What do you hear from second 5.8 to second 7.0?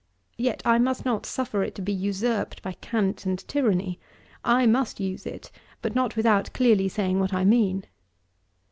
but not without clearly